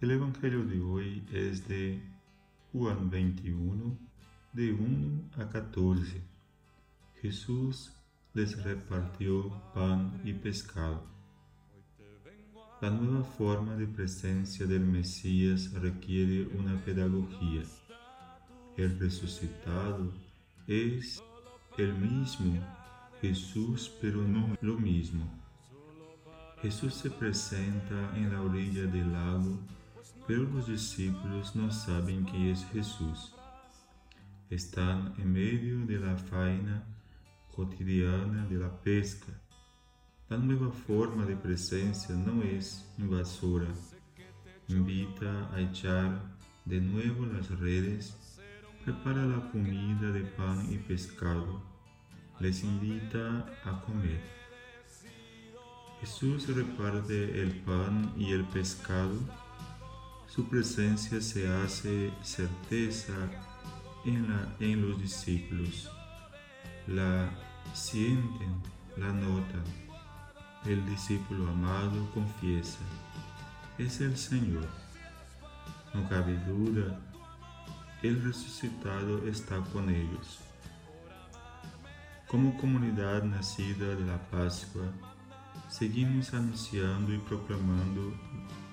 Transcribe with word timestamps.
El 0.00 0.12
Evangelio 0.12 0.64
de 0.64 0.80
hoy 0.80 1.22
es 1.30 1.68
de 1.68 2.00
Juan 2.72 3.10
21, 3.10 3.98
de 4.54 4.72
1 4.72 5.30
a 5.36 5.50
14. 5.50 6.22
Jesús 7.20 7.92
les 8.32 8.64
repartió 8.64 9.50
pan 9.74 10.18
y 10.24 10.32
pescado. 10.32 11.02
La 12.80 12.88
nueva 12.88 13.24
forma 13.24 13.76
de 13.76 13.86
presencia 13.86 14.64
del 14.64 14.86
Mesías 14.86 15.70
requiere 15.74 16.48
una 16.58 16.82
pedagogía. 16.82 17.64
El 18.78 18.98
resucitado 18.98 20.10
es 20.66 21.22
el 21.76 21.92
mismo 21.92 22.58
Jesús, 23.20 23.92
pero 24.00 24.22
no 24.22 24.56
lo 24.62 24.78
mismo. 24.78 25.30
Jesús 26.62 26.94
se 26.94 27.10
presenta 27.10 28.16
en 28.16 28.32
la 28.32 28.40
orilla 28.40 28.84
del 28.84 29.12
lago 29.12 29.58
pero 30.30 30.44
los 30.44 30.68
discípulos 30.68 31.56
no 31.56 31.72
saben 31.72 32.24
que 32.24 32.52
es 32.52 32.64
Jesús. 32.66 33.34
Están 34.48 35.12
en 35.18 35.32
medio 35.32 35.84
de 35.86 35.98
la 35.98 36.16
faena 36.16 36.84
cotidiana 37.52 38.46
de 38.46 38.56
la 38.56 38.70
pesca. 38.80 39.32
La 40.28 40.36
nueva 40.36 40.70
forma 40.70 41.26
de 41.26 41.34
presencia 41.34 42.14
no 42.14 42.44
es 42.44 42.88
invasora. 42.96 43.66
Invita 44.68 45.52
a 45.52 45.62
echar 45.62 46.22
de 46.64 46.80
nuevo 46.80 47.26
las 47.26 47.50
redes, 47.58 48.16
prepara 48.84 49.26
la 49.26 49.50
comida 49.50 50.12
de 50.12 50.20
pan 50.20 50.64
y 50.72 50.78
pescado, 50.78 51.60
les 52.38 52.62
invita 52.62 53.46
a 53.64 53.80
comer. 53.80 54.22
Jesús 56.00 56.46
reparte 56.54 57.42
el 57.42 57.50
pan 57.62 58.14
y 58.16 58.30
el 58.30 58.44
pescado 58.44 59.18
su 60.30 60.44
presencia 60.44 61.20
se 61.20 61.48
hace 61.48 62.12
certeza 62.22 63.12
en, 64.04 64.26
en 64.60 64.88
los 64.88 65.02
discípulos. 65.02 65.90
La 66.86 67.28
sienten, 67.74 68.54
la 68.96 69.12
notan. 69.12 69.64
El 70.64 70.86
discípulo 70.86 71.48
amado 71.48 72.08
confiesa, 72.14 72.78
es 73.76 74.00
el 74.00 74.16
Señor. 74.16 74.68
No 75.92 76.08
cabe 76.08 76.36
duda, 76.46 77.00
el 78.02 78.22
resucitado 78.22 79.26
está 79.26 79.58
con 79.72 79.90
ellos. 79.90 80.38
Como 82.28 82.56
comunidad 82.56 83.24
nacida 83.24 83.96
de 83.96 84.06
la 84.06 84.18
Pascua, 84.30 84.84
seguimos 85.68 86.32
anunciando 86.34 87.12
y 87.12 87.18
proclamando 87.18 88.14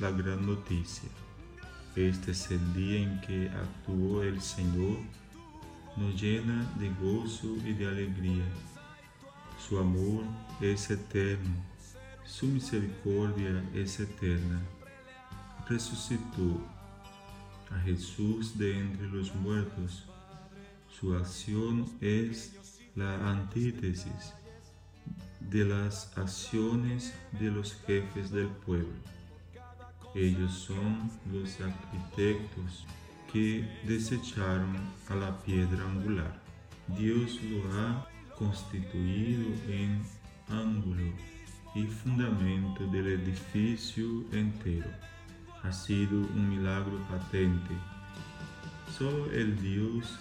la 0.00 0.10
gran 0.10 0.46
noticia. 0.46 1.10
Este 1.94 2.30
es 2.30 2.50
el 2.50 2.72
día 2.72 3.00
en 3.00 3.20
que 3.20 3.50
actuó 3.50 4.22
el 4.22 4.40
Señor, 4.40 4.96
nos 5.94 6.20
llena 6.20 6.66
de 6.78 6.88
gozo 6.88 7.54
y 7.66 7.74
de 7.74 7.86
alegría. 7.86 8.46
Su 9.58 9.78
amor 9.78 10.24
es 10.62 10.90
eterno, 10.90 11.54
su 12.24 12.46
misericordia 12.46 13.62
es 13.74 14.00
eterna. 14.00 14.62
Resucitó 15.68 16.62
a 17.70 17.78
Jesús 17.80 18.56
de 18.56 18.78
entre 18.78 19.08
los 19.08 19.34
muertos. 19.34 20.04
Su 20.98 21.14
acción 21.14 21.86
es 22.00 22.54
la 22.96 23.30
antítesis 23.30 24.32
de 25.40 25.66
las 25.66 26.16
acciones 26.16 27.12
de 27.38 27.50
los 27.50 27.74
jefes 27.86 28.30
del 28.30 28.48
pueblo. 28.48 29.12
Ellos 30.14 30.52
son 30.52 31.10
los 31.32 31.58
arquitectos 31.58 32.84
que 33.32 33.66
desecharon 33.84 34.76
a 35.08 35.14
la 35.14 35.38
piedra 35.38 35.84
angular. 35.86 36.38
Dios 36.98 37.40
lo 37.44 37.62
ha 37.72 38.06
constituido 38.36 39.46
en 39.68 40.02
ángulo 40.50 41.14
y 41.74 41.84
fundamento 41.84 42.86
del 42.88 43.12
edificio 43.12 44.04
entero. 44.32 44.90
Ha 45.62 45.72
sido 45.72 46.18
un 46.18 46.50
milagro 46.50 46.98
patente. 47.08 47.74
Solo 48.98 49.32
el 49.32 49.58
Dios 49.62 50.18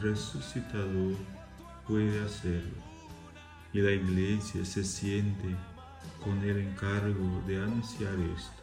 resucitador 0.00 1.14
puede 1.86 2.24
hacerlo. 2.24 2.74
Y 3.72 3.80
la 3.82 3.92
iglesia 3.92 4.64
se 4.64 4.82
siente 4.82 5.54
con 6.24 6.42
el 6.42 6.58
encargo 6.58 7.40
de 7.46 7.62
anunciar 7.62 8.18
esto 8.36 8.61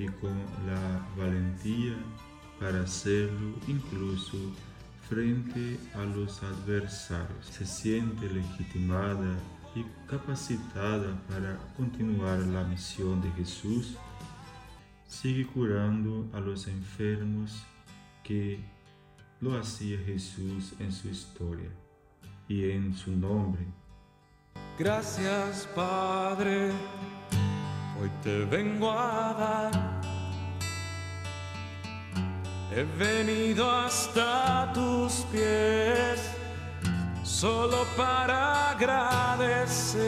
y 0.00 0.08
con 0.08 0.32
la 0.66 1.06
valentía 1.16 1.94
para 2.58 2.82
hacerlo 2.82 3.54
incluso 3.66 4.38
frente 5.08 5.78
a 5.94 6.04
los 6.04 6.42
adversarios. 6.42 7.46
Se 7.46 7.66
siente 7.66 8.26
legitimada 8.28 9.36
y 9.74 9.84
capacitada 10.08 11.20
para 11.28 11.58
continuar 11.76 12.38
la 12.38 12.64
misión 12.64 13.20
de 13.20 13.30
Jesús. 13.32 13.96
Sigue 15.06 15.46
curando 15.46 16.26
a 16.32 16.40
los 16.40 16.66
enfermos 16.66 17.62
que 18.24 18.58
lo 19.40 19.58
hacía 19.58 19.98
Jesús 20.06 20.74
en 20.78 20.92
su 20.92 21.08
historia 21.08 21.70
y 22.48 22.70
en 22.70 22.94
su 22.94 23.10
nombre. 23.14 23.66
Gracias 24.78 25.68
Padre 25.74 26.72
hoy 28.00 28.10
te 28.22 28.44
vengo 28.46 28.90
a 28.90 29.34
dar. 29.34 29.89
He 32.72 32.84
venido 32.84 33.68
hasta 33.68 34.72
tus 34.72 35.26
pies 35.32 36.20
solo 37.24 37.84
para 37.96 38.70
agradecer, 38.70 39.98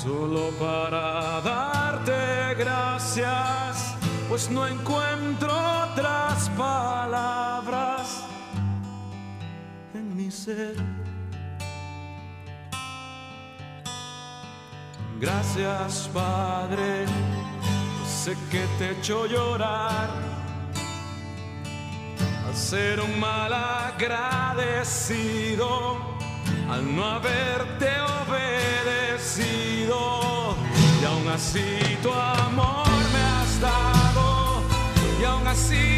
solo 0.00 0.50
para 0.60 1.40
darte 1.40 2.54
gracias, 2.54 3.96
pues 4.28 4.48
no 4.50 4.68
encuentro 4.68 5.52
otras 5.92 6.48
palabras 6.50 8.22
en 9.94 10.16
mi 10.16 10.30
ser. 10.30 10.76
Gracias 15.18 16.08
Padre, 16.14 17.04
sé 18.06 18.36
que 18.48 18.64
te 18.78 18.90
he 18.90 18.92
hecho 18.92 19.26
llorar 19.26 20.38
al 22.48 22.56
ser 22.56 23.00
un 23.00 23.20
mal 23.20 23.52
agradecido, 23.52 23.98
al 26.70 26.96
no 26.96 27.04
haberte 27.04 27.88
obedecido. 28.24 29.96
Y 31.00 31.04
aún 31.04 31.28
así 31.28 31.98
tu 32.02 32.10
amor 32.10 32.88
me 33.12 33.20
has 33.20 33.60
dado 33.60 34.62
y 35.20 35.24
aún 35.24 35.46
así 35.46 35.97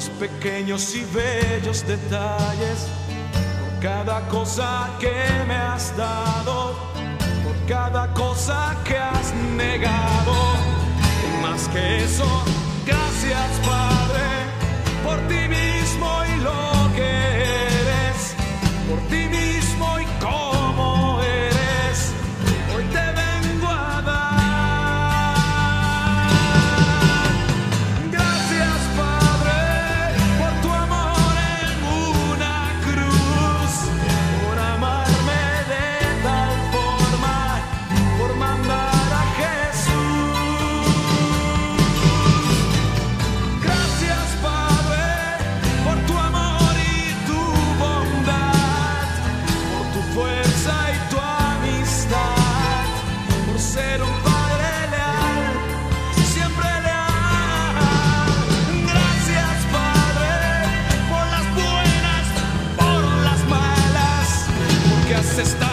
los 0.00 0.08
pequeños 0.18 0.94
y 0.94 1.04
bellos 1.12 1.86
detalles, 1.86 2.88
por 3.60 3.80
cada 3.80 4.26
cosa 4.28 4.88
que 4.98 5.12
me 5.46 5.54
has 5.54 5.94
dado, 5.94 6.74
por 7.44 7.54
cada 7.68 8.10
cosa 8.14 8.74
que 8.82 8.96
has 8.96 9.34
negado. 9.56 10.32
Y 11.26 11.42
más 11.42 11.68
que 11.68 12.04
eso. 12.04 12.59
se 65.30 65.42
está 65.42 65.69